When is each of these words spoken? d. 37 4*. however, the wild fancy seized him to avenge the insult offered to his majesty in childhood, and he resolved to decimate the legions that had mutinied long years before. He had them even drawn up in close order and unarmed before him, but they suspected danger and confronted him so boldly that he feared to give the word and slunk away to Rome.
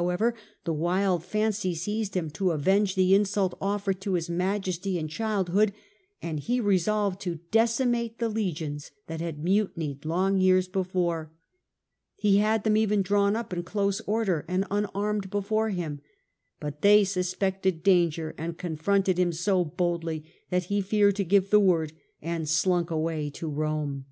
d. 0.00 0.02
37 0.02 0.08
4*. 0.16 0.16
however, 0.16 0.34
the 0.64 0.72
wild 0.72 1.22
fancy 1.26 1.74
seized 1.74 2.16
him 2.16 2.30
to 2.30 2.52
avenge 2.52 2.94
the 2.94 3.14
insult 3.14 3.52
offered 3.60 4.00
to 4.00 4.14
his 4.14 4.30
majesty 4.30 4.98
in 4.98 5.06
childhood, 5.08 5.74
and 6.22 6.40
he 6.40 6.58
resolved 6.58 7.20
to 7.20 7.38
decimate 7.50 8.16
the 8.18 8.30
legions 8.30 8.92
that 9.08 9.20
had 9.20 9.44
mutinied 9.44 10.06
long 10.06 10.38
years 10.38 10.68
before. 10.68 11.30
He 12.16 12.38
had 12.38 12.64
them 12.64 12.78
even 12.78 13.02
drawn 13.02 13.36
up 13.36 13.52
in 13.52 13.62
close 13.62 14.00
order 14.06 14.46
and 14.48 14.64
unarmed 14.70 15.28
before 15.28 15.68
him, 15.68 16.00
but 16.60 16.80
they 16.80 17.04
suspected 17.04 17.82
danger 17.82 18.34
and 18.38 18.56
confronted 18.56 19.18
him 19.18 19.32
so 19.32 19.66
boldly 19.66 20.24
that 20.48 20.64
he 20.72 20.80
feared 20.80 21.16
to 21.16 21.24
give 21.24 21.50
the 21.50 21.60
word 21.60 21.92
and 22.22 22.48
slunk 22.48 22.90
away 22.90 23.28
to 23.32 23.50
Rome. 23.50 24.06